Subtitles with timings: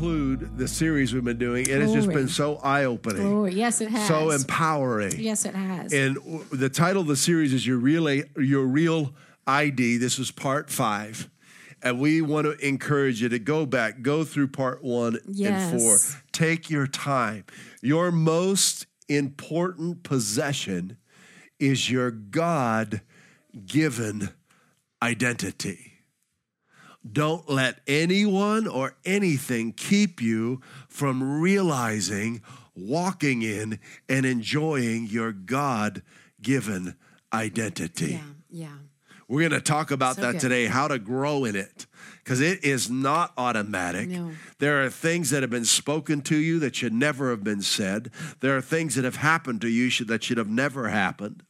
[0.00, 3.26] Conclude the series we've been doing, and has just been so eye opening.
[3.26, 4.08] Oh, yes, it has.
[4.08, 5.12] So empowering.
[5.18, 5.92] Yes, it has.
[5.92, 6.16] And
[6.50, 9.14] the title of the series is Your Real, Your Real
[9.46, 9.98] ID.
[9.98, 11.28] This is part five.
[11.82, 15.72] And we want to encourage you to go back, go through part one yes.
[15.72, 15.98] and four.
[16.32, 17.44] Take your time.
[17.82, 20.96] Your most important possession
[21.58, 23.02] is your God
[23.66, 24.30] given
[25.02, 25.89] identity.
[27.10, 32.42] Don't let anyone or anything keep you from realizing,
[32.76, 36.02] walking in, and enjoying your God
[36.42, 36.96] given
[37.32, 38.12] identity.
[38.12, 38.76] Yeah, yeah.
[39.28, 40.40] We're going to talk about so that good.
[40.40, 41.86] today, how to grow in it,
[42.24, 44.08] because it is not automatic.
[44.08, 44.32] No.
[44.58, 48.10] There are things that have been spoken to you that should never have been said.
[48.40, 51.44] There are things that have happened to you that should have never happened.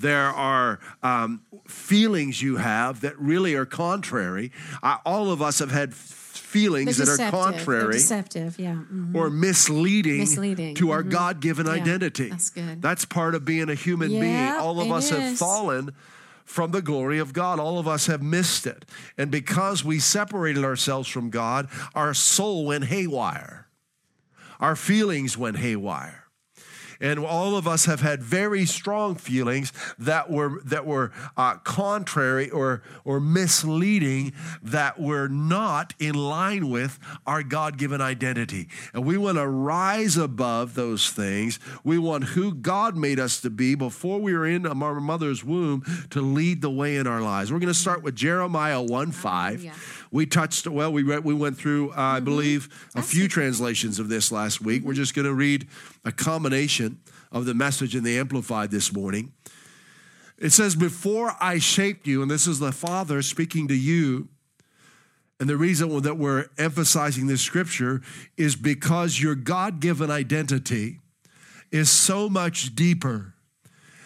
[0.00, 4.50] There are um, feelings you have that really are contrary.
[4.82, 9.14] Uh, all of us have had feelings that are contrary, deceptive, yeah, mm-hmm.
[9.14, 10.74] or misleading, misleading.
[10.76, 10.92] to mm-hmm.
[10.92, 12.30] our God-given yeah, identity.
[12.30, 12.80] That's good.
[12.80, 14.60] That's part of being a human yeah, being.
[14.60, 15.18] All of us is.
[15.18, 15.94] have fallen
[16.46, 17.60] from the glory of God.
[17.60, 18.86] All of us have missed it,
[19.18, 23.66] and because we separated ourselves from God, our soul went haywire.
[24.60, 26.19] Our feelings went haywire
[27.00, 32.50] and all of us have had very strong feelings that were that were uh, contrary
[32.50, 38.68] or or misleading, that were not in line with our God-given identity.
[38.92, 41.58] And we want to rise above those things.
[41.84, 45.84] We want who God made us to be before we were in our mother's womb
[46.10, 47.52] to lead the way in our lives.
[47.52, 49.64] We're going to start with Jeremiah 1 5.
[49.64, 49.74] Yeah.
[50.10, 52.00] We touched, well, we, read, we went through, uh, mm-hmm.
[52.00, 54.82] I believe, a few translations of this last week.
[54.82, 55.68] We're just going to read
[56.04, 57.00] a combination
[57.30, 59.32] of the message in the Amplified this morning.
[60.36, 64.28] It says, Before I shaped you, and this is the Father speaking to you.
[65.38, 68.02] And the reason that we're emphasizing this scripture
[68.36, 70.98] is because your God given identity
[71.70, 73.34] is so much deeper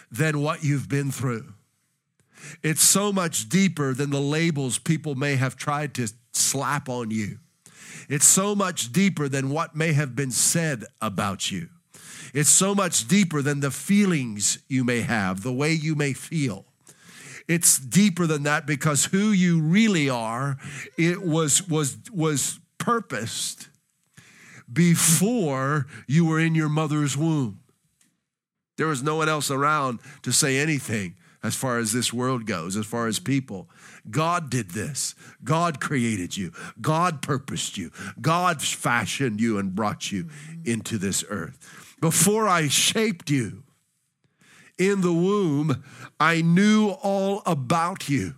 [0.09, 1.54] than what you've been through.
[2.63, 7.39] It's so much deeper than the labels people may have tried to slap on you.
[8.09, 11.69] It's so much deeper than what may have been said about you.
[12.33, 16.65] It's so much deeper than the feelings you may have, the way you may feel.
[17.47, 20.57] It's deeper than that because who you really are,
[20.97, 23.69] it was was was purposed
[24.71, 27.59] before you were in your mother's womb.
[28.77, 32.75] There was no one else around to say anything as far as this world goes,
[32.75, 33.69] as far as people.
[34.09, 35.15] God did this.
[35.43, 36.51] God created you.
[36.81, 37.91] God purposed you.
[38.19, 40.29] God fashioned you and brought you
[40.63, 41.95] into this earth.
[42.01, 43.63] Before I shaped you
[44.77, 45.83] in the womb,
[46.19, 48.35] I knew all about you.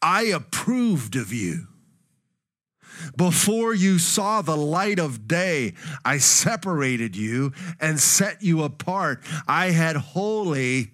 [0.00, 1.68] I approved of you.
[3.16, 9.22] Before you saw the light of day, I separated you and set you apart.
[9.46, 10.92] I had holy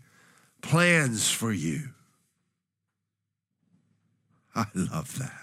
[0.62, 1.90] plans for you.
[4.54, 5.40] I love that.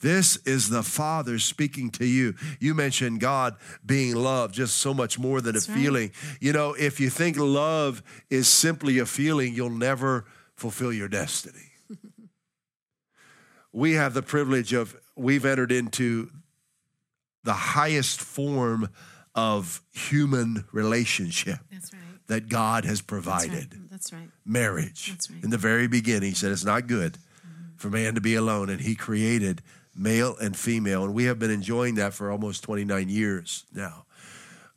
[0.00, 2.34] This is the Father speaking to you.
[2.58, 3.56] You mentioned God
[3.86, 5.80] being love, just so much more than That's a right.
[5.80, 6.12] feeling.
[6.40, 11.70] You know, if you think love is simply a feeling, you'll never fulfill your destiny.
[13.72, 16.30] we have the privilege of we've entered into
[17.44, 18.88] the highest form
[19.34, 22.00] of human relationship right.
[22.26, 23.70] that God has provided.
[23.70, 23.90] That's right.
[23.90, 24.28] That's right.
[24.44, 25.10] Marriage.
[25.10, 25.42] That's right.
[25.42, 27.76] In the very beginning, he said it's not good mm-hmm.
[27.76, 29.62] for man to be alone, and he created
[29.94, 31.04] male and female.
[31.04, 34.04] And we have been enjoying that for almost 29 years now.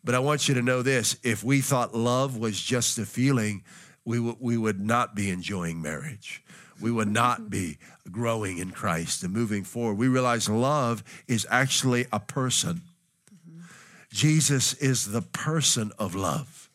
[0.04, 3.64] But I want you to know this if we thought love was just a feeling,
[4.06, 6.44] we, w- we would not be enjoying marriage
[6.82, 7.78] we would not be
[8.12, 9.98] growing in Christ and moving forward.
[9.98, 12.82] We realize love is actually a person.
[14.12, 16.70] Jesus is the person of love.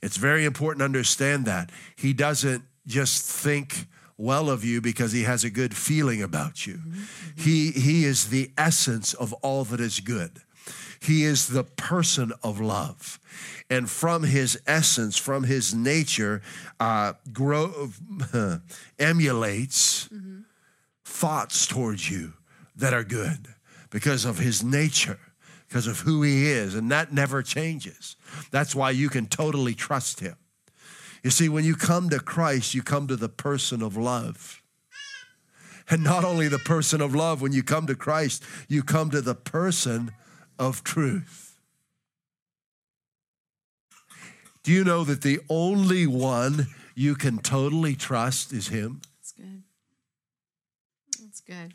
[0.00, 1.70] It's very important to understand that.
[1.96, 3.86] He doesn't just think
[4.16, 6.80] well of you because he has a good feeling about you.
[7.36, 10.40] He, he is the essence of all that is good.
[11.04, 13.18] He is the person of love.
[13.68, 16.40] And from his essence, from his nature,
[16.80, 17.90] uh, grow,
[18.32, 18.58] uh,
[18.98, 20.40] emulates, mm-hmm.
[21.04, 22.34] thoughts towards you
[22.76, 23.48] that are good
[23.90, 25.18] because of his nature,
[25.68, 28.16] because of who he is, and that never changes.
[28.50, 30.36] That's why you can totally trust him.
[31.22, 34.62] You see, when you come to Christ, you come to the person of love.
[35.90, 39.20] And not only the person of love, when you come to Christ, you come to
[39.20, 40.12] the person
[40.58, 41.56] of truth.
[44.62, 49.02] Do you know that the only one you can totally trust is Him?
[49.20, 49.62] That's good.
[51.20, 51.74] That's good.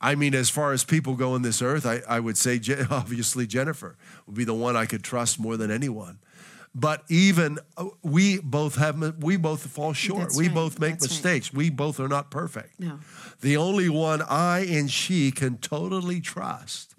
[0.00, 3.46] I mean, as far as people go in this earth, I, I would say obviously
[3.46, 3.96] Jennifer
[4.26, 6.20] would be the one I could trust more than anyone.
[6.74, 10.20] But even uh, we both have we both fall short.
[10.20, 10.54] That's we right.
[10.54, 11.10] both make That's right.
[11.10, 11.52] mistakes.
[11.52, 12.78] We both are not perfect.
[12.78, 13.00] No.
[13.40, 16.94] The only one I and she can totally trust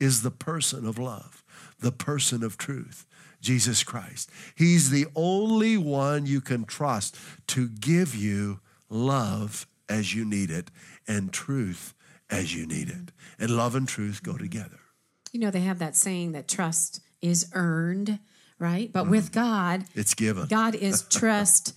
[0.00, 1.42] is the person of love,
[1.80, 3.06] the person of truth,
[3.40, 4.30] Jesus Christ.
[4.54, 7.16] He's the only one you can trust
[7.48, 10.70] to give you love as you need it
[11.06, 11.94] and truth
[12.30, 13.12] as you need it.
[13.38, 14.80] And love and truth go together.
[15.32, 18.18] You know, they have that saying that trust is earned,
[18.58, 18.90] right?
[18.92, 20.46] But with God, It's given.
[20.46, 21.74] God is trust.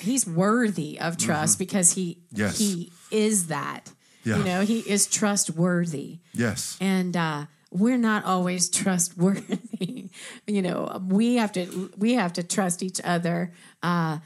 [0.00, 2.40] He's worthy of trust because he Mm-hmm.
[2.40, 2.58] Yes.
[2.58, 3.90] he is that.
[4.24, 4.38] Yeah.
[4.38, 6.18] You know, he is trustworthy.
[6.32, 6.78] Yes.
[6.80, 7.44] and uh,
[7.74, 10.08] we're not always trustworthy.
[10.46, 14.18] you know, we have to we have to trust each other uh,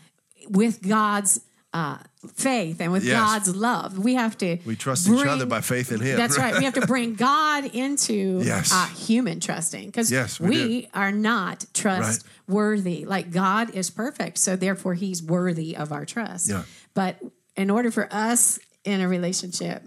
[0.48, 1.40] with God's
[1.74, 1.98] uh,
[2.34, 3.14] faith and with Yes.
[3.20, 3.98] God's love.
[3.98, 6.16] We have to We trust each other by faith in Him.
[6.16, 6.56] That's right.
[6.56, 8.72] We have to bring God into Yes.
[8.72, 13.04] uh, human trusting because Yes, we we, are not trustworthy.
[13.04, 16.48] Like God is perfect, so therefore He's worthy of our trust.
[16.50, 16.62] Yeah.
[16.94, 17.18] But
[17.56, 19.82] in order for us in a relationship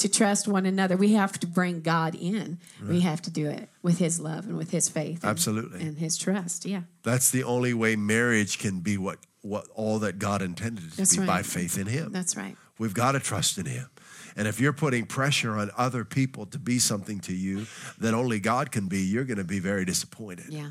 [0.00, 2.58] to trust one another, we have to bring God in.
[2.86, 5.22] We have to do it with His love and with His faith.
[5.22, 5.80] and- Absolutely.
[5.80, 6.66] And His trust.
[6.66, 6.82] Yeah.
[7.02, 10.96] That's the only way marriage can be what, what all that God intended it to
[10.98, 12.12] That's be by faith in Him.
[12.12, 12.56] That's right.
[12.78, 13.88] We've got to trust in Him.
[14.36, 17.66] And if you're putting pressure on other people to be something to you
[17.98, 20.46] that only God can be, you're going to be very disappointed.
[20.48, 20.70] Yeah.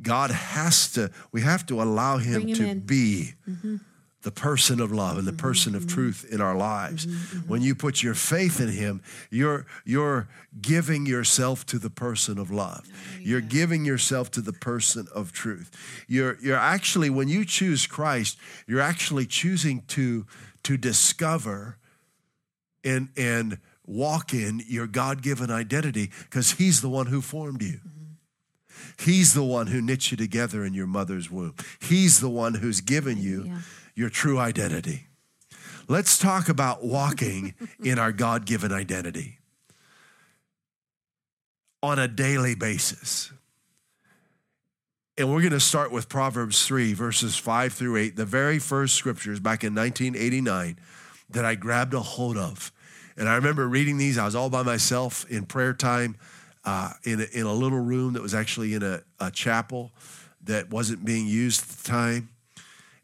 [0.00, 2.80] God has to, we have to allow Him him to in.
[2.82, 3.76] Mm-hmm.
[4.26, 5.94] The person of love and the person of mm-hmm.
[5.94, 7.06] truth in our lives.
[7.06, 7.38] Mm-hmm.
[7.38, 7.48] Mm-hmm.
[7.48, 9.00] When you put your faith in Him,
[9.30, 10.26] you're, you're
[10.60, 12.84] giving yourself to the person of love.
[12.84, 15.70] Oh, you're giving yourself to the person of truth.
[16.08, 18.36] You're, you're actually, when you choose Christ,
[18.66, 20.26] you're actually choosing to,
[20.64, 21.78] to discover
[22.82, 27.78] and, and walk in your God given identity because He's the one who formed you.
[28.98, 31.54] He's the one who knit you together in your mother's womb.
[31.80, 33.58] He's the one who's given you Yeah.
[33.96, 35.06] Your true identity.
[35.88, 39.38] Let's talk about walking in our God given identity
[41.82, 43.32] on a daily basis.
[45.18, 48.96] And we're going to start with Proverbs 3, verses 5 through 8, the very first
[48.96, 50.78] scriptures back in 1989
[51.30, 52.70] that I grabbed a hold of.
[53.16, 54.18] And I remember reading these.
[54.18, 56.16] I was all by myself in prayer time
[56.66, 59.92] uh, in, a, in a little room that was actually in a, a chapel
[60.44, 62.28] that wasn't being used at the time.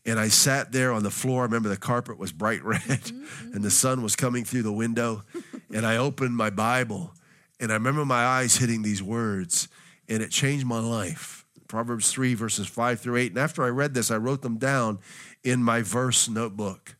[0.05, 1.43] And I sat there on the floor.
[1.43, 3.13] I remember the carpet was bright red
[3.53, 5.23] and the sun was coming through the window.
[5.75, 7.15] And I opened my Bible
[7.59, 9.69] and I remember my eyes hitting these words
[10.07, 11.47] and it changed my life.
[11.67, 13.31] Proverbs 3, verses 5 through 8.
[13.31, 14.99] And after I read this, I wrote them down
[15.43, 16.95] in my verse notebook.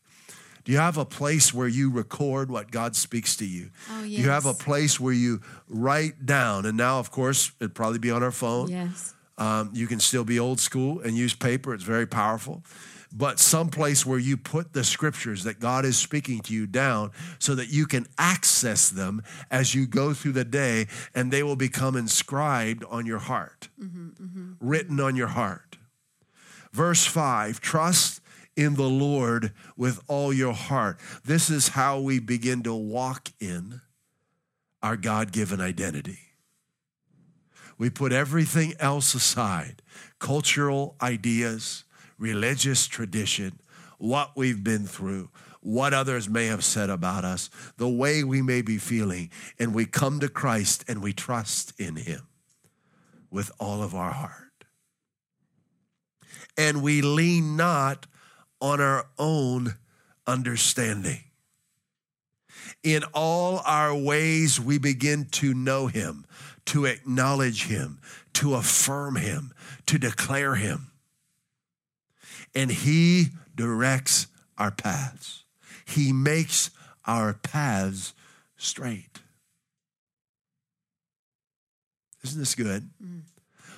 [0.63, 3.69] Do you have a place where you record what God speaks to you?
[3.91, 4.17] Oh, yes.
[4.17, 6.65] Do you have a place where you write down?
[6.65, 8.69] And now, of course, it'd probably be on our phone.
[8.69, 9.13] Yes.
[9.37, 11.73] Um, you can still be old school and use paper.
[11.73, 12.63] It's very powerful.
[13.15, 17.11] But some place where you put the scriptures that God is speaking to you down
[17.37, 21.55] so that you can access them as you go through the day and they will
[21.55, 24.51] become inscribed on your heart, mm-hmm, mm-hmm.
[24.59, 25.77] written on your heart.
[26.71, 28.19] Verse 5 Trust
[28.55, 30.99] in the Lord with all your heart.
[31.23, 33.81] This is how we begin to walk in
[34.81, 36.19] our God given identity.
[37.77, 39.81] We put everything else aside
[40.19, 41.83] cultural ideas,
[42.23, 43.59] religious tradition,
[43.97, 48.61] what we've been through, what others may have said about us, the way we may
[48.61, 52.21] be feeling, and we come to Christ and we trust in Him
[53.29, 54.63] with all of our heart.
[56.57, 58.07] And we lean not
[58.61, 59.75] on our own
[60.25, 61.23] understanding.
[62.83, 66.25] In all our ways, we begin to know Him,
[66.67, 67.99] to acknowledge Him,
[68.33, 69.53] to affirm Him,
[69.87, 70.92] to declare Him.
[72.55, 75.43] And He directs our paths,
[75.85, 76.71] He makes
[77.05, 78.13] our paths
[78.57, 79.19] straight.
[82.23, 82.89] Isn't this good?
[83.03, 83.23] Mm.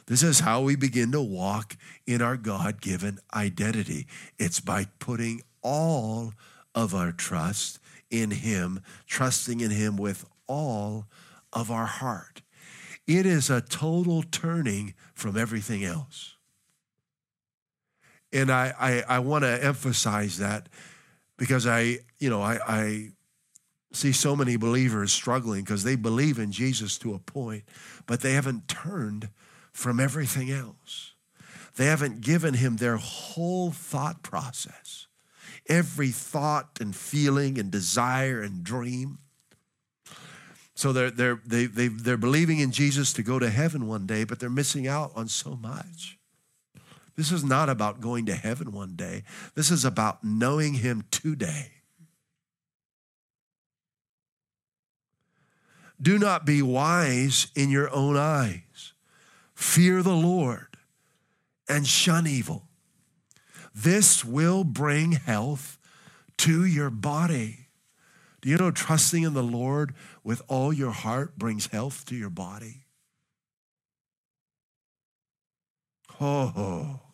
[0.08, 4.06] This is how we begin to walk in our God given identity.
[4.38, 6.34] It's by putting all
[6.76, 7.80] of our trust
[8.12, 11.08] in Him, trusting in Him with all
[11.52, 12.44] of our heart.
[13.08, 16.35] It is a total turning from everything else.
[18.36, 20.68] And I, I, I want to emphasize that
[21.38, 23.10] because I, you know, I, I
[23.94, 27.64] see so many believers struggling because they believe in Jesus to a point,
[28.06, 29.30] but they haven't turned
[29.72, 31.14] from everything else.
[31.78, 35.08] They haven't given him their whole thought process,
[35.70, 39.20] every thought and feeling and desire and dream.
[40.74, 44.26] So they're, they're, they, they, they're believing in Jesus to go to heaven one day,
[44.26, 46.18] but they're missing out on so much.
[47.16, 49.24] This is not about going to heaven one day.
[49.56, 51.72] This is about knowing him today.
[56.02, 58.94] Do not be wise in your own eyes.
[59.54, 60.76] Fear the Lord
[61.70, 62.68] and shun evil.
[63.74, 65.78] This will bring health
[66.38, 67.70] to your body.
[68.42, 72.30] Do you know trusting in the Lord with all your heart brings health to your
[72.30, 72.86] body?
[76.20, 77.05] Oh.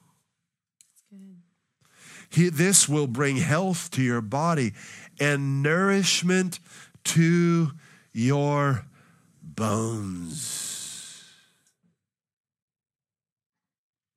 [2.31, 4.73] He, this will bring health to your body
[5.19, 6.59] and nourishment
[7.03, 7.71] to
[8.13, 8.85] your
[9.43, 11.27] bones.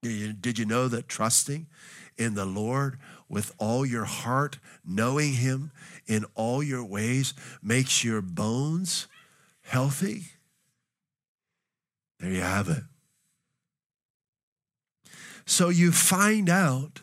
[0.02, 1.66] Did you know that trusting
[2.16, 5.72] in the Lord with all your heart, knowing Him
[6.06, 9.08] in all your ways, makes your bones
[9.62, 10.24] healthy?
[12.20, 12.84] There you have it.
[15.46, 17.00] So you find out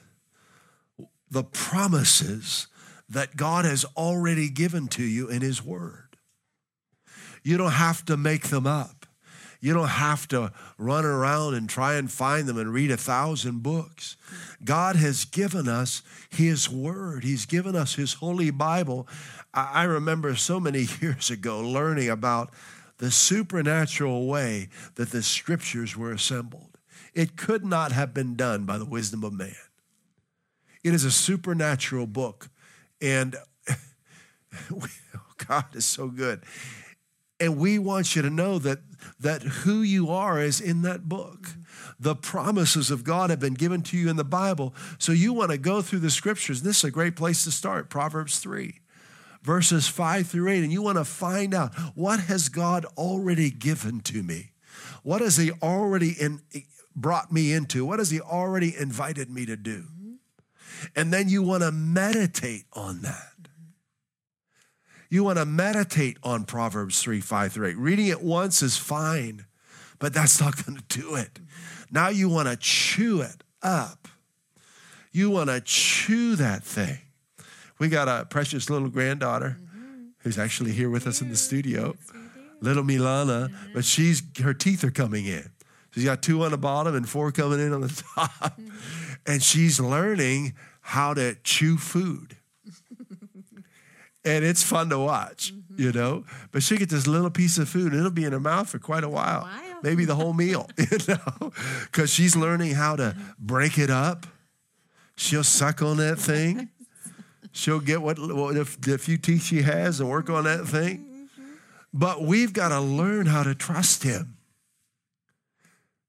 [1.32, 2.68] the promises
[3.10, 6.18] that God has already given to you in His Word.
[7.44, 9.06] You don't have to make them up.
[9.60, 13.62] You don't have to run around and try and find them and read a thousand
[13.62, 14.18] books.
[14.64, 19.08] God has given us His Word, He's given us His Holy Bible.
[19.54, 22.52] I remember so many years ago learning about
[22.98, 26.78] the supernatural way that the scriptures were assembled.
[27.14, 29.56] It could not have been done by the wisdom of man.
[30.84, 32.50] It is a supernatural book.
[33.02, 33.36] And
[35.48, 36.44] God is so good.
[37.40, 38.80] And we want you to know that,
[39.20, 41.48] that who you are is in that book.
[42.00, 44.76] The promises of God have been given to you in the Bible.
[45.00, 46.62] So you want to go through the scriptures.
[46.62, 48.80] This is a great place to start Proverbs 3,
[49.42, 50.64] verses 5 through 8.
[50.64, 54.52] And you want to find out what has God already given to me?
[55.02, 56.42] What has He already in,
[56.96, 57.86] brought me into?
[57.86, 59.86] What has He already invited me to do?
[60.96, 63.32] And then you want to meditate on that.
[65.10, 67.78] You want to meditate on Proverbs 3 5 through 8.
[67.78, 69.46] Reading it once is fine,
[70.00, 71.40] but that's not going to do it.
[71.92, 74.08] Now you want to chew it up.
[75.12, 77.00] You want to chew that thing.
[77.78, 80.04] We got a precious little granddaughter mm-hmm.
[80.20, 81.98] who's actually here with us in the studio,
[82.62, 83.74] little Milana, mm-hmm.
[83.74, 85.50] but she's her teeth are coming in.
[85.94, 88.32] She's got two on the bottom and four coming in on the top.
[88.32, 88.70] Mm-hmm.
[89.26, 90.54] And she's learning
[90.92, 92.36] how to chew food.
[94.26, 95.82] and it's fun to watch, mm-hmm.
[95.82, 96.26] you know.
[96.52, 98.78] But she gets this little piece of food, and it'll be in her mouth for
[98.78, 99.80] quite a while, wow.
[99.84, 104.28] maybe the whole meal, you know, because she's learning how to break it up.
[105.16, 106.68] She'll suck on that thing.
[107.54, 110.98] She'll get what, what if, the few teeth she has and work on that thing.
[110.98, 111.52] Mm-hmm.
[111.94, 114.36] But we've got to learn how to trust Him,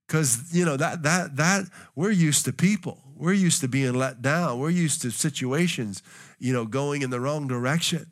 [0.07, 4.21] because you know that that that we're used to people we're used to being let
[4.21, 4.59] down.
[4.59, 6.01] We're used to situations,
[6.39, 8.07] you know, going in the wrong direction.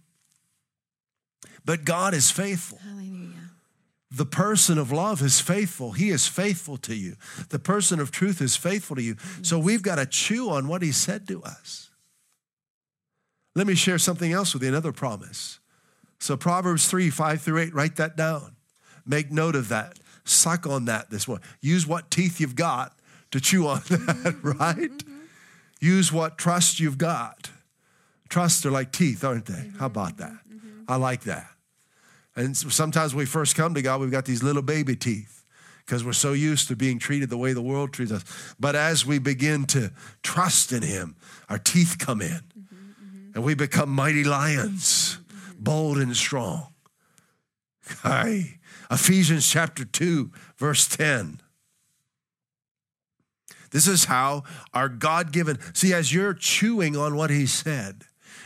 [1.66, 2.80] But God is faithful.
[2.80, 3.32] Hallelujah.
[4.12, 5.94] The person of love is faithful.
[5.94, 7.16] He is faithful to you.
[7.50, 9.16] The person of truth is faithful to you.
[9.18, 9.48] Yes.
[9.48, 11.90] So we've got to chew on what he said to us.
[13.56, 15.60] Let me share something else with you, another promise.
[16.20, 18.56] So Proverbs 3, 5 through 8, write that down.
[19.06, 19.98] Make note of that.
[20.24, 21.42] Suck on that this one.
[21.62, 22.98] Use what teeth you've got
[23.32, 24.78] to chew on that, right?
[24.78, 25.18] Mm-hmm.
[25.80, 27.50] Use what trust you've got.
[28.30, 29.54] Trusts are like teeth, aren't they?
[29.54, 29.84] How mm-hmm.
[29.86, 30.38] about that?
[30.50, 30.84] Mm-hmm.
[30.88, 31.48] I like that.
[32.36, 35.44] And sometimes when we first come to God, we've got these little baby teeth
[35.86, 38.24] because we're so used to being treated the way the world treats us.
[38.60, 39.92] But as we begin to
[40.24, 41.16] trust in Him,
[41.50, 42.42] our teeth come in
[43.34, 45.20] and we become mighty lions,
[45.60, 46.68] bold and strong.
[48.04, 48.60] Hi.
[48.90, 51.42] Ephesians chapter 2, verse 10.
[53.72, 58.04] This is how our God given, see, as you're chewing on what He said,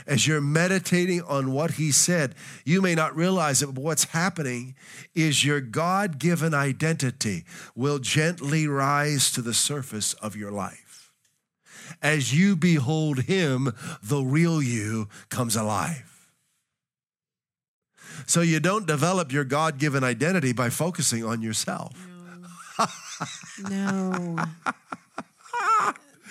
[0.08, 4.76] as you're meditating on what He said, you may not realize it, but what's happening
[5.16, 7.44] is your God given identity
[7.76, 11.12] will gently rise to the surface of your life.
[12.02, 16.12] As you behold him, the real you comes alive.
[18.28, 21.94] So you don't develop your God given identity by focusing on yourself.
[23.70, 24.36] No.
[24.36, 24.46] no.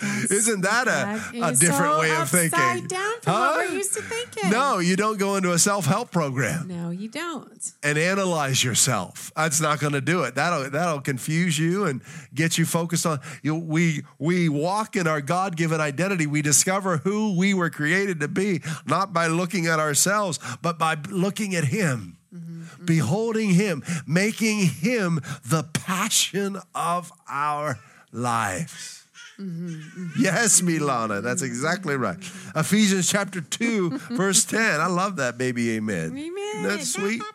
[0.02, 2.86] Isn't that a, a different so way of thinking?
[2.86, 3.54] Down from huh?
[3.56, 4.50] what we're used to thinking.
[4.50, 6.68] No, you don't go into a self help program.
[6.68, 7.72] No, you don't.
[7.82, 9.30] And analyze yourself.
[9.36, 10.34] That's not going to do it.
[10.34, 12.02] That'll that'll confuse you and
[12.34, 13.20] get you focused on.
[13.42, 16.26] You we we walk in our God given identity.
[16.26, 20.96] We discover who we were created to be, not by looking at ourselves, but by
[21.08, 22.18] looking at Him.
[22.34, 22.84] Mm-hmm.
[22.84, 27.78] Beholding him, making him the passion of our
[28.10, 29.03] lives.
[29.38, 30.22] Mm-hmm, mm-hmm.
[30.22, 32.18] Yes, Milana, that's exactly right.
[32.54, 34.80] Ephesians chapter 2, verse 10.
[34.80, 36.16] I love that baby amen.
[36.16, 36.62] Amen.
[36.62, 37.22] That's sweet.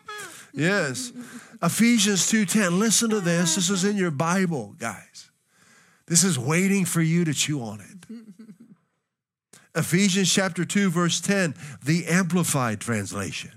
[0.52, 1.12] Yes.
[1.62, 2.78] Ephesians 2:10.
[2.78, 3.54] Listen to this.
[3.54, 5.30] This is in your Bible, guys.
[6.06, 8.00] This is waiting for you to chew on it.
[9.76, 11.54] Ephesians chapter 2 verse 10,
[11.84, 13.52] the amplified translation.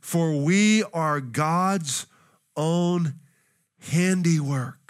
[0.00, 2.06] For we are God's
[2.56, 3.14] own
[3.80, 4.87] handiwork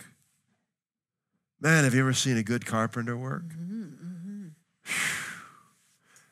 [1.60, 3.42] Man, have you ever seen a good carpenter work?
[3.42, 4.46] Mm-hmm, mm-hmm.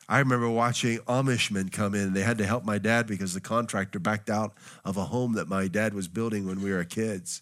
[0.07, 2.01] I remember watching Amish men come in.
[2.07, 4.53] and They had to help my dad because the contractor backed out
[4.85, 7.41] of a home that my dad was building when we were kids,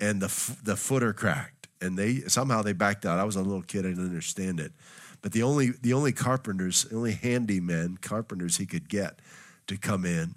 [0.00, 1.68] and the the footer cracked.
[1.80, 3.20] And they somehow they backed out.
[3.20, 4.72] I was a little kid; I didn't understand it.
[5.20, 9.20] But the only the only carpenters, the only handymen, carpenters he could get
[9.68, 10.34] to come in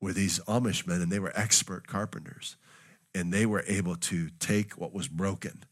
[0.00, 2.56] were these Amish men, and they were expert carpenters,
[3.14, 5.62] and they were able to take what was broken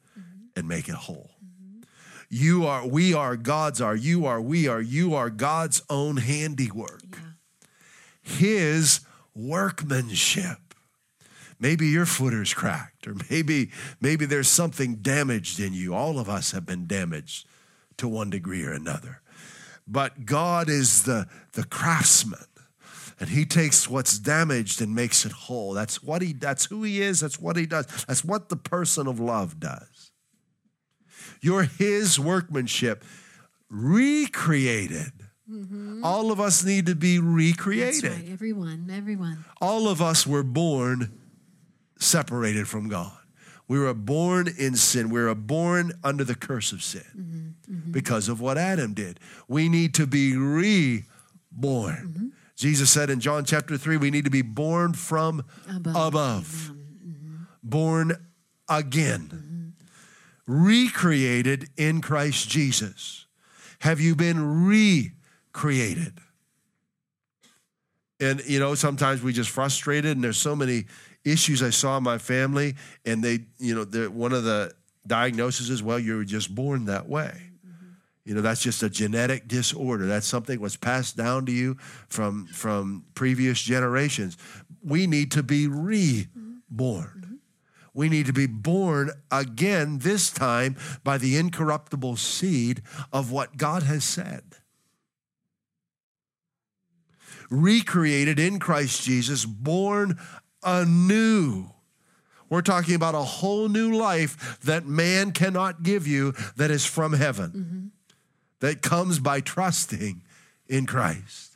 [0.58, 1.30] and make it whole.
[1.42, 1.82] Mm-hmm.
[2.28, 7.02] You are, we are, God's are, you are, we are, you are God's own handiwork.
[7.12, 8.36] Yeah.
[8.36, 9.00] His
[9.34, 10.58] workmanship.
[11.60, 15.94] Maybe your footer's cracked, or maybe, maybe there's something damaged in you.
[15.94, 17.46] All of us have been damaged
[17.96, 19.22] to one degree or another.
[19.86, 22.44] But God is the, the craftsman
[23.20, 27.00] and he takes what's damaged and makes it whole that's what he that's who he
[27.00, 29.97] is that's what he does that's what the person of love does
[31.40, 33.04] you're His workmanship,
[33.70, 35.12] recreated.
[35.50, 36.04] Mm-hmm.
[36.04, 38.04] All of us need to be recreated.
[38.04, 38.32] That's right.
[38.32, 39.44] Everyone, everyone.
[39.60, 41.18] All of us were born
[41.98, 43.12] separated from God.
[43.66, 45.10] We were born in sin.
[45.10, 47.74] We were born under the curse of sin mm-hmm.
[47.74, 47.92] Mm-hmm.
[47.92, 49.20] because of what Adam did.
[49.46, 51.04] We need to be reborn.
[51.62, 52.26] Mm-hmm.
[52.56, 56.72] Jesus said in John chapter 3, we need to be born from above, above.
[56.72, 57.36] Mm-hmm.
[57.62, 58.16] born
[58.68, 59.28] again.
[60.48, 63.26] Recreated in Christ Jesus?
[63.80, 66.18] Have you been recreated?
[68.18, 70.86] And, you know, sometimes we just frustrated, and there's so many
[71.24, 74.72] issues I saw in my family, and they, you know, one of the
[75.06, 77.42] diagnoses is, well, you were just born that way.
[78.24, 80.06] You know, that's just a genetic disorder.
[80.06, 81.76] That's something was passed down to you
[82.08, 84.36] from, from previous generations.
[84.82, 87.27] We need to be reborn.
[87.98, 92.80] We need to be born again, this time by the incorruptible seed
[93.12, 94.44] of what God has said.
[97.50, 100.16] Recreated in Christ Jesus, born
[100.62, 101.70] anew.
[102.48, 107.14] We're talking about a whole new life that man cannot give you that is from
[107.14, 107.86] heaven, mm-hmm.
[108.60, 110.22] that comes by trusting
[110.68, 111.47] in Christ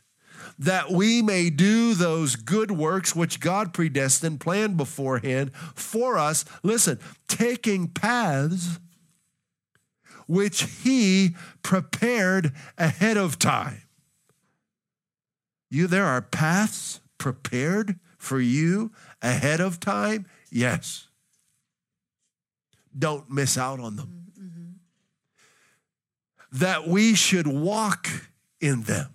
[0.63, 6.45] that we may do those good works which God predestined, planned beforehand for us.
[6.63, 8.79] Listen, taking paths
[10.29, 13.83] which He prepared ahead of time.
[15.69, 20.27] You, there are paths prepared for you ahead of time?
[20.51, 21.09] Yes.
[22.97, 24.27] Don't miss out on them.
[24.39, 24.71] Mm-hmm.
[26.53, 28.07] That we should walk
[28.61, 29.09] in them.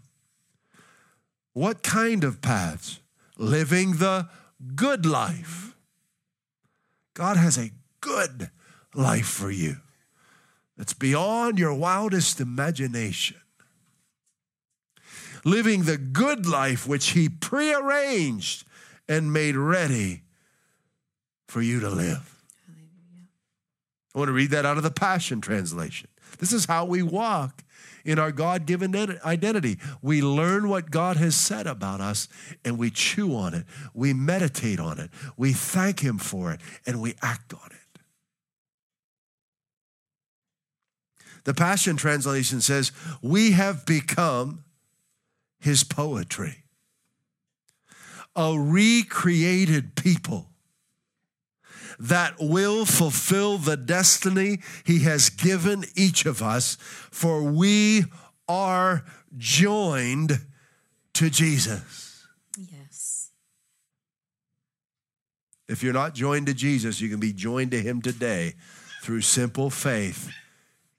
[1.58, 3.00] What kind of paths?
[3.36, 4.30] Living the
[4.76, 5.76] good life.
[7.16, 8.52] God has a good
[8.94, 9.78] life for you
[10.78, 13.38] that's beyond your wildest imagination.
[15.44, 18.64] Living the good life which He prearranged
[19.10, 20.22] and made ready
[21.48, 22.37] for you to live.
[24.18, 26.10] I want to read that out of the Passion Translation.
[26.40, 27.64] This is how we walk
[28.04, 29.78] in our God given identity.
[30.02, 32.28] We learn what God has said about us
[32.66, 33.66] and we chew on it.
[33.94, 35.12] We meditate on it.
[35.38, 38.00] We thank Him for it and we act on it.
[41.44, 44.64] The Passion Translation says, We have become
[45.60, 46.64] His poetry,
[48.36, 50.50] a recreated people
[52.00, 58.06] that will fulfill the destiny He has given each of us, for we
[58.48, 59.04] are
[59.38, 60.40] joined
[61.14, 62.26] to Jesus.
[62.58, 63.32] Yes.
[65.68, 68.54] If you're not joined to Jesus, you can be joined to Him today
[69.02, 70.30] through simple faith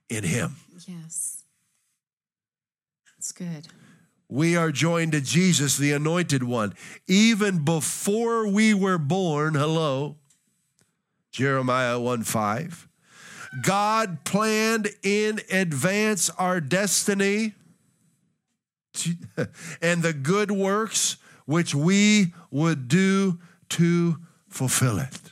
[0.08, 0.56] in Him.
[0.86, 1.42] Yes.
[3.16, 3.68] That's good.
[4.28, 6.74] We are joined to Jesus, the anointed one,
[7.06, 9.54] even before we were born.
[9.54, 10.16] Hello.
[11.38, 12.88] Jeremiah 1 5.
[13.62, 17.54] God planned in advance our destiny
[19.80, 24.16] and the good works which we would do to
[24.48, 25.30] fulfill it.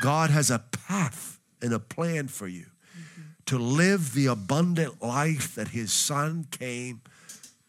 [0.00, 3.22] God has a path and a plan for you mm-hmm.
[3.44, 7.02] to live the abundant life that His Son came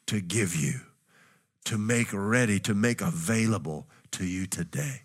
[0.05, 0.79] to give you,
[1.65, 5.01] to make ready, to make available to you today.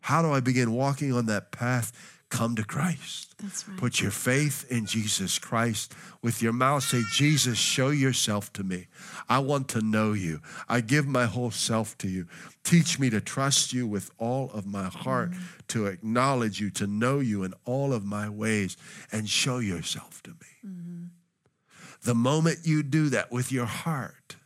[0.00, 1.92] How do I begin walking on that path?
[2.30, 3.34] Come to Christ.
[3.40, 3.76] Right.
[3.76, 5.94] Put your faith in Jesus Christ.
[6.20, 8.88] With your mouth, say, Jesus, show yourself to me.
[9.28, 10.40] I want to know you.
[10.68, 12.26] I give my whole self to you.
[12.64, 15.42] Teach me to trust you with all of my heart, mm-hmm.
[15.68, 18.76] to acknowledge you, to know you in all of my ways,
[19.12, 20.36] and show yourself to me.
[20.66, 21.04] Mm-hmm.
[22.02, 24.36] The moment you do that with your heart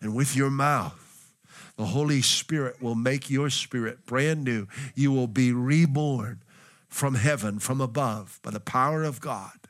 [0.00, 1.05] and with your mouth,
[1.76, 4.66] the Holy Spirit will make your spirit brand new.
[4.94, 6.42] You will be reborn
[6.88, 9.68] from heaven, from above, by the power of God.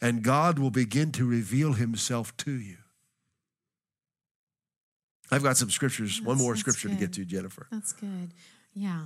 [0.00, 2.78] And God will begin to reveal himself to you.
[5.30, 6.98] I've got some scriptures, that's, one more scripture good.
[6.98, 7.68] to get to, Jennifer.
[7.70, 8.32] That's good.
[8.74, 9.04] Yeah.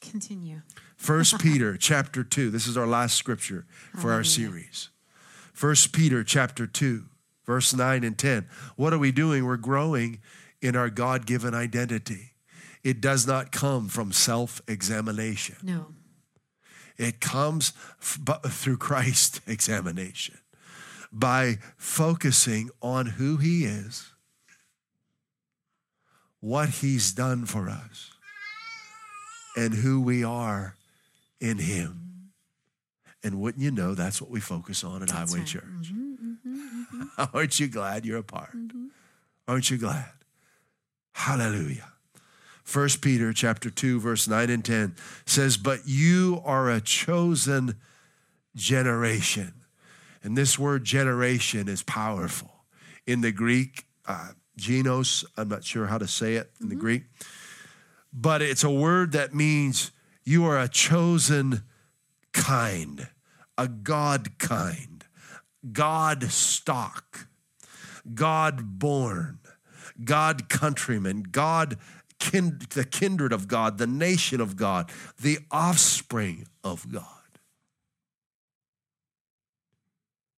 [0.00, 0.62] Continue.
[0.96, 2.50] First Peter chapter 2.
[2.50, 3.66] This is our last scripture
[3.96, 4.90] for our series.
[5.52, 7.04] First Peter chapter 2,
[7.44, 8.46] verse 9 and 10.
[8.76, 9.44] What are we doing?
[9.44, 10.20] We're growing
[10.64, 12.32] in our God given identity.
[12.82, 15.56] It does not come from self examination.
[15.62, 15.88] No.
[16.96, 20.38] It comes f- through Christ examination
[21.12, 24.10] by focusing on who He is,
[26.40, 28.10] what He's done for us,
[29.56, 30.76] and who we are
[31.40, 32.00] in Him.
[33.22, 35.48] And wouldn't you know, that's what we focus on at that's Highway right.
[35.48, 35.62] Church.
[35.62, 37.24] Mm-hmm, mm-hmm, mm-hmm.
[37.36, 38.56] Aren't you glad you're a part?
[38.56, 38.86] Mm-hmm.
[39.48, 40.10] Aren't you glad?
[41.14, 41.92] Hallelujah.
[42.70, 44.96] 1 Peter chapter 2 verse 9 and 10
[45.26, 47.76] says, "But you are a chosen
[48.54, 49.54] generation."
[50.22, 52.64] And this word generation is powerful.
[53.06, 56.68] In the Greek, uh, genos, I'm not sure how to say it in mm-hmm.
[56.70, 57.04] the Greek,
[58.12, 59.92] but it's a word that means
[60.24, 61.62] you are a chosen
[62.32, 63.08] kind,
[63.56, 65.04] a God kind,
[65.72, 67.28] God stock,
[68.14, 69.38] God born.
[70.02, 71.76] God countrymen, God,
[72.18, 77.04] kin- the kindred of God, the nation of God, the offspring of God.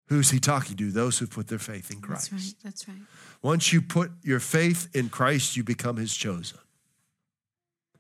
[0.09, 0.93] Who's he talking to?
[0.93, 2.31] Those who put their faith in Christ.
[2.31, 2.55] That's right.
[2.63, 2.99] That's right.
[3.43, 6.59] Once you put your faith in Christ, you become his chosen.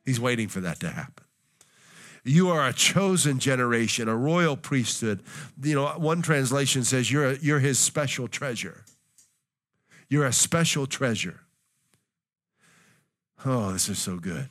[0.04, 1.24] He's waiting for that to happen.
[2.22, 5.22] You are a chosen generation, a royal priesthood.
[5.62, 8.84] You know, one translation says you're, a, you're his special treasure.
[10.08, 11.40] You're a special treasure.
[13.44, 14.50] Oh, this is so good.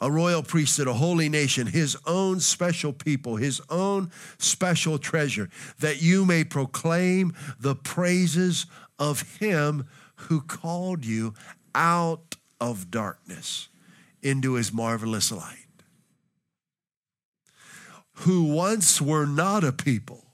[0.00, 6.00] A royal priesthood, a holy nation, his own special people, his own special treasure, that
[6.00, 8.66] you may proclaim the praises
[8.98, 11.34] of him who called you
[11.74, 13.68] out of darkness
[14.22, 15.56] into his marvelous light.
[18.24, 20.26] Who once were not a people.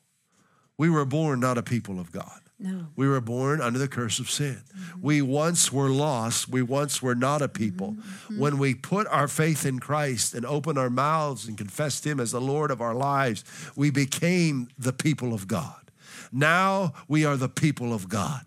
[0.77, 2.41] We were born not a people of God.
[2.59, 2.87] No.
[2.97, 4.63] We were born under the curse of sin.
[4.69, 5.03] Mm-hmm.
[5.03, 6.49] We once were lost.
[6.49, 7.93] We once were not a people.
[7.93, 8.39] Mm-hmm.
[8.39, 12.33] When we put our faith in Christ and opened our mouths and confessed Him as
[12.33, 13.45] the Lord of our lives,
[13.77, 15.91] we became the people of God.
[16.33, 18.47] Now we are the people of God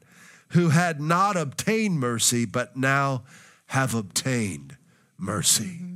[0.50, 3.24] who had not obtained mercy, but now
[3.68, 4.78] have obtained
[5.20, 5.80] mercy.
[5.82, 5.96] Mm-hmm.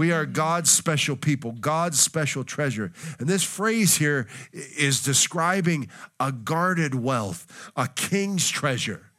[0.00, 2.90] We are God's special people, God's special treasure.
[3.18, 9.10] And this phrase here is describing a guarded wealth, a king's treasure.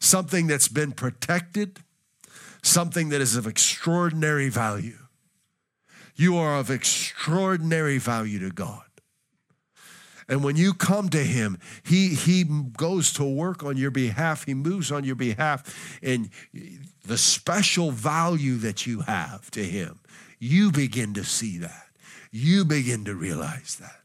[0.00, 1.78] Something that's been protected,
[2.62, 4.98] something that is of extraordinary value.
[6.14, 8.84] You are of extraordinary value to God.
[10.28, 14.44] And when you come to him, he, he goes to work on your behalf.
[14.46, 15.98] He moves on your behalf.
[16.02, 16.30] And
[17.06, 20.00] the special value that you have to him,
[20.38, 21.88] you begin to see that.
[22.30, 24.00] You begin to realize that.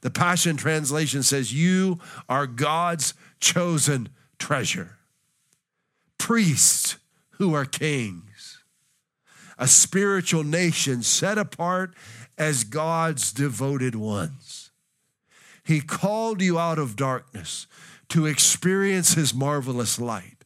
[0.00, 4.98] The Passion Translation says, You are God's chosen treasure,
[6.18, 6.96] priests
[7.32, 8.62] who are kings,
[9.58, 11.94] a spiritual nation set apart
[12.36, 14.61] as God's devoted ones.
[15.64, 17.66] He called you out of darkness
[18.08, 20.42] to experience His marvelous light.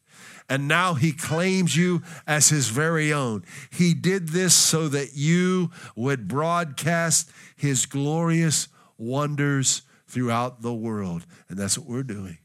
[0.49, 3.45] And now he claims you as his very own.
[3.71, 11.27] He did this so that you would broadcast his glorious wonders throughout the world.
[11.49, 12.39] And that's what we're doing.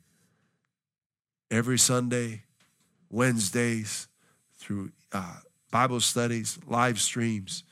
[1.52, 2.44] Every Sunday,
[3.10, 4.08] Wednesdays,
[4.58, 5.36] through uh,
[5.70, 7.64] Bible studies, live streams,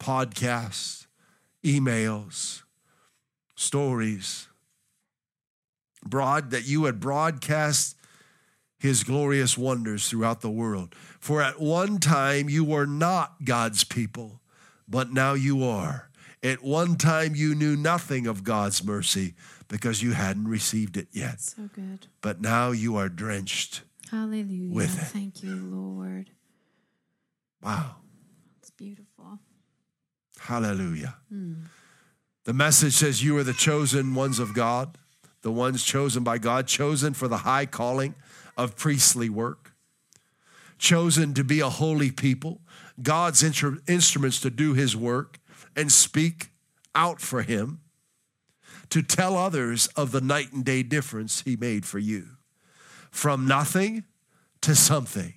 [0.00, 1.06] podcasts,
[1.64, 2.62] emails,
[3.60, 4.48] stories,
[6.04, 7.96] broad that you had broadcast
[8.78, 10.94] his glorious wonders throughout the world.
[11.20, 14.40] For at one time you were not God's people,
[14.88, 16.08] but now you are.
[16.42, 19.34] At one time you knew nothing of God's mercy
[19.68, 21.42] because you hadn't received it yet.
[21.42, 22.06] So good.
[22.22, 23.82] But now you are drenched.
[24.10, 24.74] Hallelujah.
[24.74, 25.04] With it.
[25.04, 26.30] Thank you, Lord.
[27.62, 27.96] Wow.
[28.58, 29.38] It's beautiful.
[30.38, 31.16] Hallelujah.
[31.28, 31.54] Hmm.
[32.44, 34.96] The message says you are the chosen ones of God,
[35.42, 38.14] the ones chosen by God, chosen for the high calling
[38.56, 39.72] of priestly work,
[40.78, 42.60] chosen to be a holy people,
[43.02, 45.38] God's intr- instruments to do his work
[45.76, 46.50] and speak
[46.94, 47.80] out for him,
[48.88, 52.26] to tell others of the night and day difference he made for you.
[53.10, 54.04] From nothing
[54.62, 55.34] to something,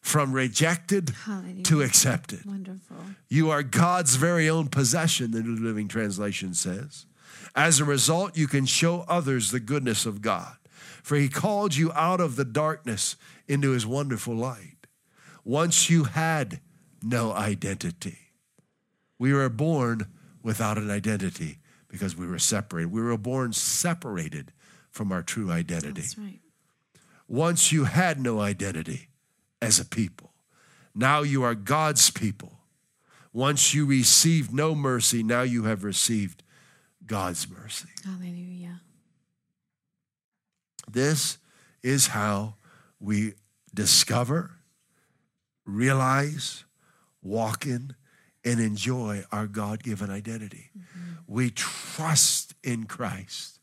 [0.00, 1.62] from rejected Hallelujah.
[1.64, 2.44] to accepted.
[2.44, 2.96] Wonderful.
[3.28, 7.06] You are God's very own possession, the New Living Translation says.
[7.54, 10.56] As a result, you can show others the goodness of God,
[11.02, 14.86] for He called you out of the darkness into His wonderful light.
[15.44, 16.60] Once you had
[17.02, 18.18] no identity,
[19.18, 20.06] we were born
[20.42, 21.58] without an identity
[21.88, 22.90] because we were separated.
[22.90, 24.52] We were born separated
[24.90, 26.00] from our true identity.
[26.00, 26.40] That's right.
[27.28, 29.09] Once you had no identity
[29.60, 30.32] as a people.
[30.94, 32.58] Now you are God's people.
[33.32, 36.42] Once you received no mercy, now you have received
[37.06, 37.88] God's mercy.
[38.04, 38.80] Hallelujah.
[40.90, 41.38] This
[41.82, 42.56] is how
[42.98, 43.34] we
[43.72, 44.50] discover,
[45.64, 46.64] realize,
[47.22, 47.94] walk in,
[48.44, 50.70] and enjoy our God given identity.
[50.76, 51.32] Mm-hmm.
[51.32, 53.60] We trust in Christ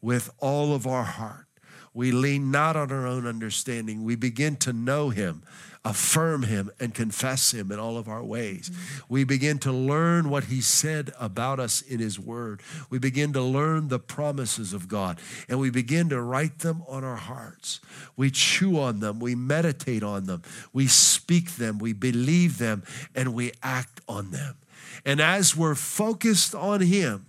[0.00, 1.46] with all of our heart.
[1.94, 4.02] We lean not on our own understanding.
[4.02, 5.42] We begin to know Him,
[5.84, 8.70] affirm Him, and confess Him in all of our ways.
[9.10, 12.62] We begin to learn what He said about us in His Word.
[12.88, 17.04] We begin to learn the promises of God, and we begin to write them on
[17.04, 17.80] our hearts.
[18.16, 23.34] We chew on them, we meditate on them, we speak them, we believe them, and
[23.34, 24.56] we act on them.
[25.04, 27.26] And as we're focused on Him,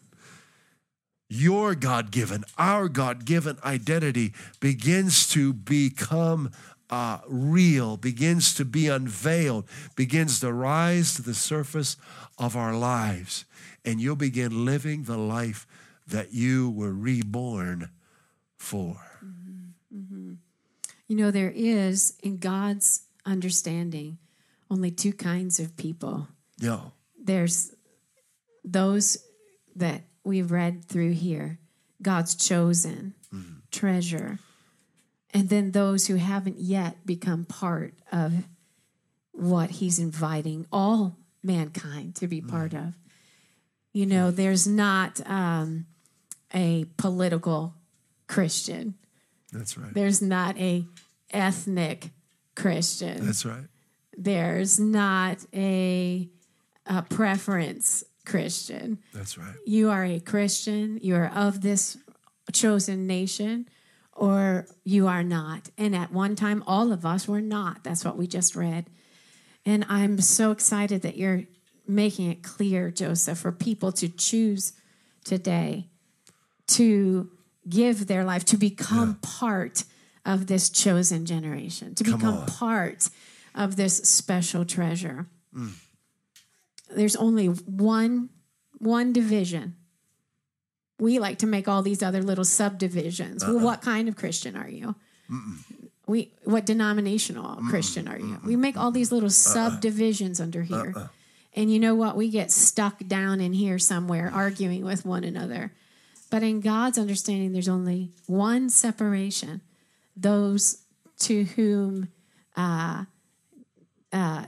[1.33, 6.51] your God given, our God given identity begins to become
[6.89, 9.65] uh, real, begins to be unveiled,
[9.95, 11.97] begins to rise to the surface
[12.37, 13.45] of our lives.
[13.83, 15.65] And you'll begin living the life
[16.07, 17.89] that you were reborn
[18.57, 18.97] for.
[21.07, 24.17] You know, there is, in God's understanding,
[24.71, 26.27] only two kinds of people.
[26.57, 26.79] Yeah.
[27.21, 27.71] There's
[28.63, 29.17] those
[29.75, 31.59] that we've read through here,
[32.01, 33.13] God's chosen
[33.71, 34.39] treasure,
[35.33, 38.33] and then those who haven't yet become part of
[39.31, 42.93] what He's inviting all mankind to be part of.
[43.91, 45.85] You know, there's not um,
[46.53, 47.73] a political
[48.27, 48.95] Christian.
[49.51, 49.93] That's right.
[49.93, 50.85] There's not a
[51.31, 52.09] ethnic
[52.55, 53.25] Christian.
[53.25, 53.65] That's right.
[54.15, 56.29] There's not a,
[56.85, 58.99] a preference Christian.
[59.13, 59.55] That's right.
[59.65, 60.99] You are a Christian.
[61.01, 61.97] You are of this
[62.51, 63.67] chosen nation,
[64.13, 65.69] or you are not.
[65.77, 67.83] And at one time, all of us were not.
[67.83, 68.85] That's what we just read.
[69.65, 71.43] And I'm so excited that you're
[71.87, 74.73] making it clear, Joseph, for people to choose
[75.23, 75.87] today
[76.67, 77.29] to
[77.67, 79.83] give their life, to become part
[80.25, 82.45] of this chosen generation, to Come become on.
[82.47, 83.09] part
[83.55, 85.27] of this special treasure.
[85.55, 85.73] Mm.
[86.95, 88.29] There's only one
[88.77, 89.75] one division.
[90.99, 93.43] We like to make all these other little subdivisions.
[93.43, 94.95] Well, what kind of Christian are you?
[96.05, 98.39] We what denominational Christian are you?
[98.45, 101.09] We make all these little subdivisions under here.
[101.55, 102.15] And you know what?
[102.15, 105.71] We get stuck down in here somewhere arguing with one another.
[106.31, 109.61] But in God's understanding, there's only one separation
[110.15, 110.81] those
[111.19, 112.09] to whom,
[112.55, 113.05] uh,
[114.11, 114.45] uh,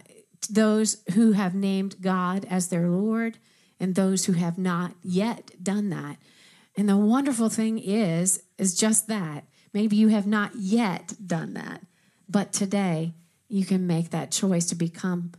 [0.48, 3.38] those who have named God as their Lord,
[3.80, 6.18] and those who have not yet done that.
[6.78, 11.82] And the wonderful thing is, is just that Maybe you have not yet done that,
[12.30, 13.12] but today
[13.50, 15.34] you can make that choice to become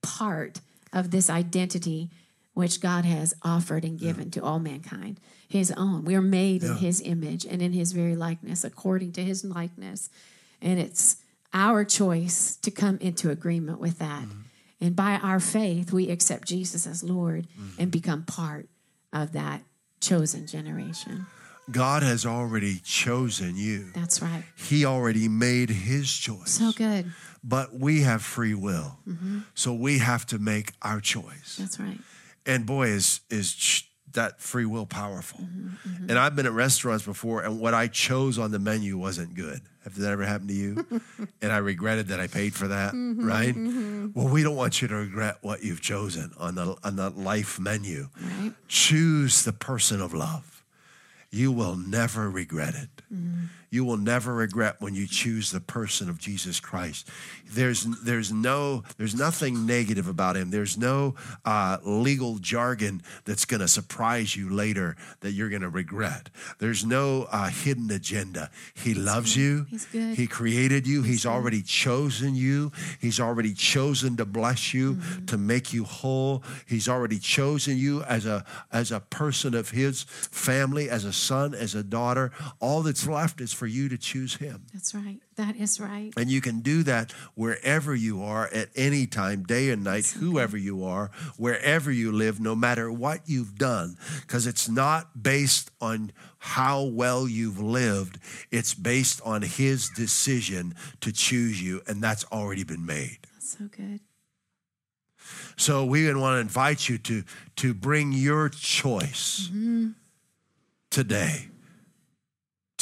[0.00, 0.60] part
[0.92, 2.08] of this identity
[2.54, 4.30] which God has offered and given yeah.
[4.30, 6.04] to all mankind, his own.
[6.04, 6.70] We are made yeah.
[6.70, 10.08] in his image and in his very likeness, according to his likeness.
[10.60, 11.16] And it's
[11.52, 14.22] our choice to come into agreement with that.
[14.22, 14.40] Mm-hmm.
[14.80, 17.80] And by our faith, we accept Jesus as Lord mm-hmm.
[17.80, 18.68] and become part
[19.12, 19.62] of that
[20.00, 21.26] chosen generation.
[21.70, 23.90] God has already chosen you.
[23.94, 24.42] That's right.
[24.56, 26.50] He already made his choice.
[26.50, 27.12] So good.
[27.44, 28.98] But we have free will.
[29.06, 29.40] Mm-hmm.
[29.54, 31.56] So we have to make our choice.
[31.58, 31.98] That's right.
[32.44, 35.40] And boy, is is that free will powerful.
[35.40, 36.10] Mm-hmm, mm-hmm.
[36.10, 39.60] And I've been at restaurants before, and what I chose on the menu wasn't good.
[39.84, 40.86] Have that ever happened to you?
[41.42, 43.54] and I regretted that I paid for that, mm-hmm, right?
[43.54, 44.08] Mm-hmm.
[44.14, 47.58] Well, we don't want you to regret what you've chosen on the on the life
[47.58, 48.08] menu.
[48.20, 48.52] Right.
[48.68, 50.62] Choose the person of love.
[51.30, 53.02] You will never regret it.
[53.72, 57.08] You will never regret when you choose the person of Jesus Christ.
[57.50, 60.50] There's, there's, no, there's nothing negative about him.
[60.50, 61.14] There's no
[61.46, 66.28] uh, legal jargon that's going to surprise you later that you're going to regret.
[66.58, 68.50] There's no uh, hidden agenda.
[68.74, 69.64] He loves you.
[69.70, 70.18] He's good.
[70.18, 71.02] He created you.
[71.02, 72.72] He's, He's already chosen you.
[73.00, 75.26] He's already chosen to bless you, mm-hmm.
[75.26, 76.42] to make you whole.
[76.66, 81.54] He's already chosen you as a, as a person of his family, as a son,
[81.54, 82.32] as a daughter.
[82.60, 84.66] All that's left is for you to choose Him.
[84.72, 85.20] That's right.
[85.36, 86.12] That is right.
[86.16, 90.14] And you can do that wherever you are, at any time, day and night, That's
[90.14, 90.64] whoever okay.
[90.64, 96.10] you are, wherever you live, no matter what you've done, because it's not based on
[96.38, 98.18] how well you've lived,
[98.50, 103.18] it's based on His decision to choose you, and that's already been made.
[103.32, 104.00] That's so good.
[105.56, 107.22] So we want to invite you to,
[107.54, 109.90] to bring your choice mm-hmm.
[110.90, 111.46] today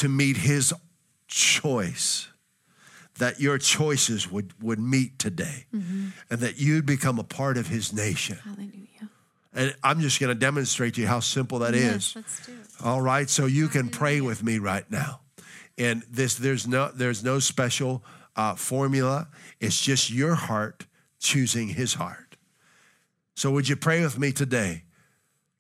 [0.01, 0.75] to meet his
[1.29, 2.29] choice
[3.19, 6.09] that your choices would, would meet today mm-hmm.
[6.31, 8.39] and that you'd become a part of his nation.
[8.43, 9.11] Hallelujah.
[9.53, 12.17] And I'm just going to demonstrate to you how simple that yes, is.
[12.17, 12.85] Let's do it.
[12.85, 15.21] All right, so you can pray with me right now.
[15.77, 18.05] And this there's no there's no special
[18.37, 19.29] uh, formula.
[19.61, 20.87] It's just your heart
[21.19, 22.37] choosing his heart.
[23.35, 24.85] So would you pray with me today?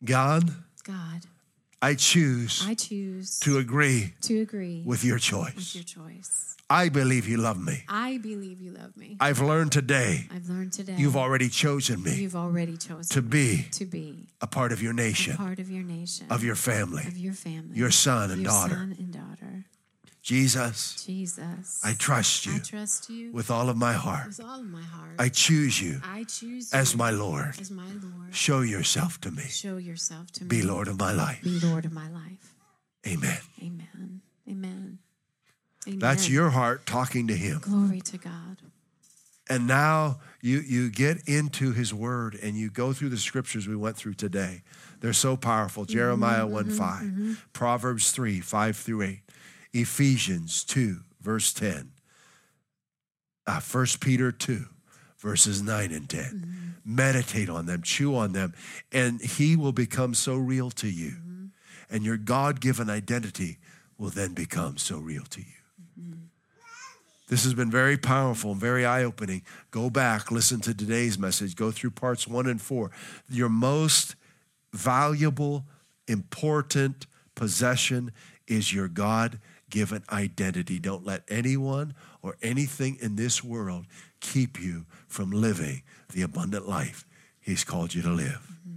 [0.05, 1.26] God, God,
[1.82, 5.54] I choose I choose to agree to agree with your choice.
[5.56, 6.56] With your choice.
[6.68, 7.82] I believe you love me.
[7.88, 9.16] I believe you love me.
[9.18, 10.28] I've learned today.
[10.32, 10.94] I've learned today.
[10.96, 12.14] You've already chosen me.
[12.14, 15.34] You've already chosen to be to be a part of your nation.
[15.34, 16.26] A part of your nation.
[16.30, 17.04] Of your family.
[17.06, 17.76] Of your family.
[17.76, 18.74] Your son and your daughter.
[18.74, 19.64] Son and daughter.
[20.22, 21.02] Jesus.
[21.04, 21.80] Jesus.
[21.85, 22.56] I trust you.
[22.56, 24.28] I trust you with all of my heart.
[24.28, 25.12] With all of my heart.
[25.18, 26.00] I choose you.
[26.04, 27.54] I choose as my Lord.
[27.61, 28.35] As my Lord.
[28.35, 29.44] Show yourself to me.
[29.44, 30.48] Show yourself to me.
[30.48, 31.42] Be Lord of my life.
[31.42, 32.54] Be Lord of my life.
[33.06, 33.38] Amen.
[33.62, 34.20] Amen.
[34.48, 34.98] Amen.
[35.87, 35.98] Amen.
[35.98, 37.61] That's your heart talking to him.
[37.62, 38.59] Glory to God.
[39.48, 43.74] And now you you get into his word and you go through the scriptures we
[43.74, 44.62] went through today.
[45.00, 45.85] They're so powerful.
[45.85, 47.33] Mm-hmm, Jeremiah mm-hmm, 1 5, mm-hmm.
[47.52, 49.20] Proverbs 3 5 through 8.
[49.72, 51.92] Ephesians 2, verse 10.
[53.46, 54.66] Uh, 1 Peter 2,
[55.18, 56.22] verses 9 and 10.
[56.22, 56.96] Mm-hmm.
[56.96, 58.54] Meditate on them, chew on them,
[58.92, 61.11] and He will become so real to you.
[61.11, 61.46] Mm-hmm.
[61.90, 63.59] And your God given identity
[63.98, 65.46] will then become so real to you.
[66.00, 66.20] Mm-hmm.
[67.28, 69.42] This has been very powerful and very eye opening.
[69.70, 72.90] Go back, listen to today's message, go through parts one and four.
[73.28, 74.16] Your most
[74.72, 75.64] valuable,
[76.09, 78.12] important possession
[78.46, 79.38] is your God
[79.70, 80.78] given identity.
[80.78, 83.87] Don't let anyone or anything in this world
[84.20, 87.04] keep you from living the abundant life
[87.40, 88.46] He's called you to live.
[88.62, 88.76] Mm-hmm.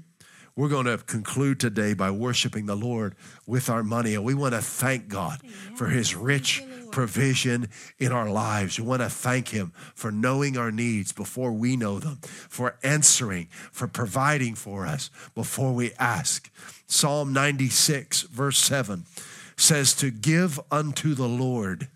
[0.56, 4.54] We're going to conclude today by worshiping the Lord with our money, and we want
[4.54, 5.40] to thank God
[5.76, 8.80] for His rich provision in our lives.
[8.80, 13.48] We want to thank Him for knowing our needs before we know them, for answering,
[13.72, 16.50] for providing for us before we ask.
[16.88, 19.06] Psalm 96, verse 7
[19.56, 21.90] says to give unto the Lord,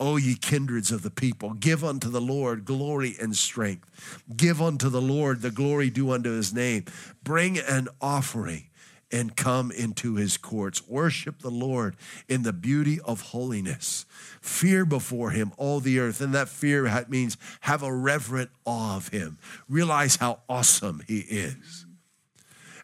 [0.00, 4.22] O ye kindreds of the people, give unto the Lord glory and strength.
[4.36, 6.84] Give unto the Lord the glory due unto his name.
[7.22, 8.64] Bring an offering
[9.12, 10.86] and come into his courts.
[10.88, 11.94] Worship the Lord
[12.28, 14.06] in the beauty of holiness.
[14.40, 16.20] Fear before him all the earth.
[16.20, 19.38] And that fear means have a reverent awe of him.
[19.68, 21.86] Realize how awesome he is.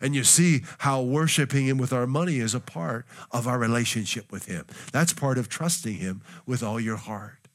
[0.00, 4.32] And you see how worshiping Him with our money is a part of our relationship
[4.32, 4.64] with Him.
[4.92, 7.48] That's part of trusting Him with all your heart.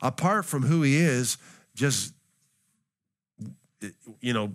[0.00, 1.38] Apart from who He is,
[1.74, 2.14] just,
[4.20, 4.54] you know,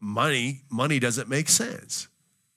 [0.00, 2.08] money, money doesn't make sense.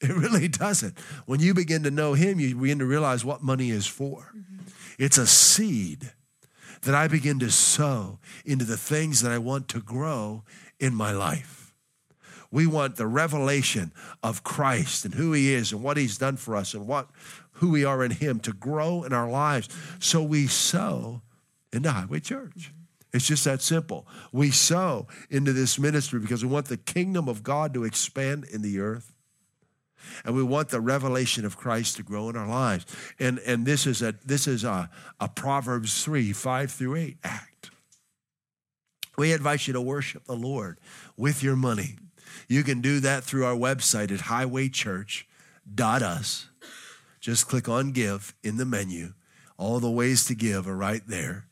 [0.01, 0.97] It really doesn't.
[1.25, 4.33] When you begin to know Him, you begin to realize what money is for.
[4.35, 4.55] Mm-hmm.
[4.97, 6.11] It's a seed
[6.81, 10.43] that I begin to sow into the things that I want to grow
[10.79, 11.64] in my life.
[12.55, 13.91] We want the revelation
[14.23, 17.09] of Christ and who he is and what he's done for us and what
[17.55, 19.67] who we are in him to grow in our lives.
[19.99, 21.21] So we sow
[21.73, 22.71] into Highway Church.
[23.11, 24.07] It's just that simple.
[24.31, 28.61] We sow into this ministry because we want the kingdom of God to expand in
[28.61, 29.13] the earth.
[30.23, 32.85] And we want the revelation of Christ to grow in our lives.
[33.19, 34.89] And, and this is a this is a,
[35.19, 37.71] a Proverbs 3, 5 through 8 act.
[39.17, 40.79] We invite you to worship the Lord
[41.17, 41.97] with your money.
[42.47, 46.49] You can do that through our website at highwaychurch.us.
[47.19, 49.13] Just click on give in the menu.
[49.57, 51.47] All the ways to give are right there.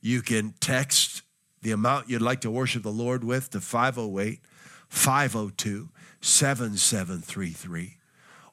[0.00, 1.22] You can text
[1.62, 4.40] the amount you'd like to worship the Lord with to 508
[4.88, 5.88] 502
[6.20, 7.96] 7733.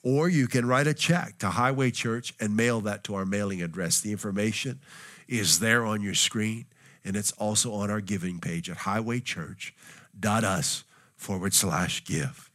[0.04, 3.62] Or you can write a check to Highway Church and mail that to our mailing
[3.62, 4.00] address.
[4.02, 4.80] The information
[5.28, 6.66] is there on your screen,
[7.04, 10.84] and it's also on our giving page at highwaychurch.us
[11.22, 12.50] forward slash give.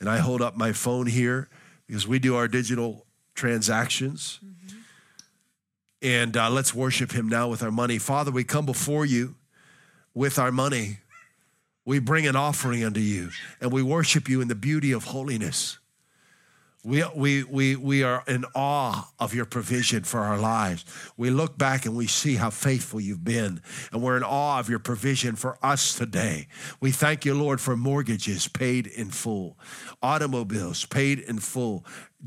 [0.00, 1.48] And I hold up my phone here
[1.86, 4.40] because we do our digital transactions.
[4.44, 4.78] Mm-hmm.
[6.02, 7.98] And uh, let's worship him now with our money.
[7.98, 9.36] Father, we come before you
[10.12, 10.98] with our money.
[11.84, 13.30] We bring an offering unto you
[13.60, 15.78] and we worship you in the beauty of holiness.
[16.86, 20.84] We, we, we, we are in awe of your provision for our lives.
[21.16, 23.60] We look back and we see how faithful you've been,
[23.90, 26.46] and we're in awe of your provision for us today.
[26.80, 29.58] We thank you, Lord, for mortgages paid in full,
[30.00, 31.84] automobiles paid in full,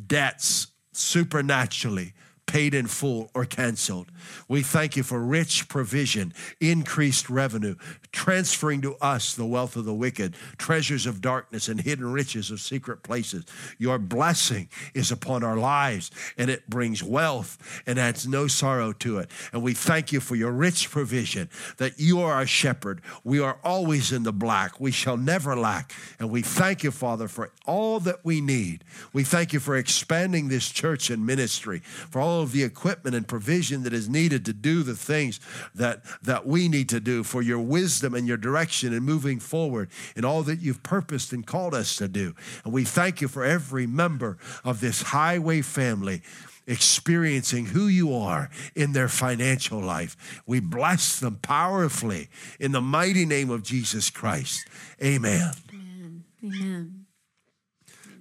[0.07, 2.13] debts supernaturally
[2.49, 4.11] paid in full or canceled.
[4.47, 7.75] We thank you for rich provision, increased revenue,
[8.11, 12.59] transferring to us the wealth of the wicked, treasures of darkness, and hidden riches of
[12.59, 13.45] secret places.
[13.77, 19.19] Your blessing is upon our lives, and it brings wealth and adds no sorrow to
[19.19, 19.29] it.
[19.53, 23.01] And we thank you for your rich provision, that you are our shepherd.
[23.23, 24.79] We are always in the black.
[24.79, 25.93] We shall never lack.
[26.17, 28.83] And we thank you, Father, for all that we need.
[29.13, 33.27] We thank you for expanding this church and ministry, for all of the equipment and
[33.27, 35.39] provision that is needed to do the things
[35.75, 39.89] that, that we need to do, for your wisdom and your direction in moving forward
[40.15, 42.33] in all that you've purposed and called us to do.
[42.63, 46.21] And we thank you for every member of this highway family
[46.67, 50.41] experiencing who you are in their financial life.
[50.45, 52.29] We bless them powerfully
[52.59, 54.67] in the mighty name of Jesus Christ.
[55.03, 55.51] Amen.
[55.73, 56.23] Amen.
[56.43, 57.05] Amen.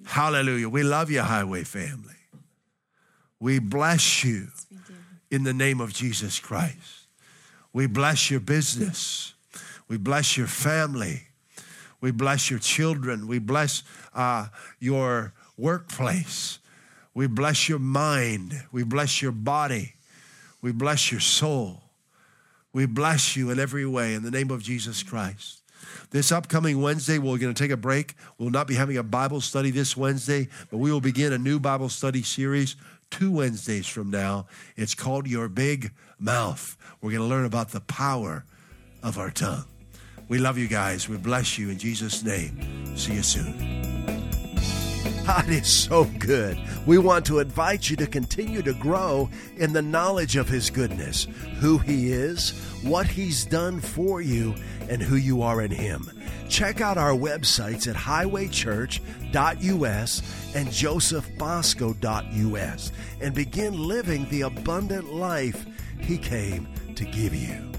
[0.06, 0.70] Hallelujah.
[0.70, 2.17] We love you, Highway family.
[3.40, 4.48] We bless you
[5.30, 7.06] in the name of Jesus Christ.
[7.72, 9.34] We bless your business.
[9.88, 11.22] We bless your family.
[12.00, 13.26] We bless your children.
[13.26, 13.82] We bless
[14.14, 14.46] uh,
[14.78, 16.58] your workplace.
[17.14, 18.64] We bless your mind.
[18.72, 19.94] We bless your body.
[20.60, 21.82] We bless your soul.
[22.72, 25.62] We bless you in every way in the name of Jesus Christ.
[26.10, 28.14] This upcoming Wednesday, we're going to take a break.
[28.38, 31.58] We'll not be having a Bible study this Wednesday, but we will begin a new
[31.58, 32.76] Bible study series
[33.10, 34.46] two Wednesdays from now.
[34.76, 36.76] It's called Your Big Mouth.
[37.00, 38.44] We're going to learn about the power
[39.02, 39.64] of our tongue.
[40.28, 41.08] We love you guys.
[41.08, 42.96] We bless you in Jesus' name.
[42.96, 43.97] See you soon.
[45.28, 46.58] God is so good.
[46.86, 51.26] We want to invite you to continue to grow in the knowledge of His goodness,
[51.60, 52.52] who He is,
[52.82, 54.54] what He's done for you,
[54.88, 56.10] and who you are in Him.
[56.48, 60.22] Check out our websites at highwaychurch.us
[60.54, 65.66] and josephbosco.us and begin living the abundant life
[66.00, 67.70] He came to give you.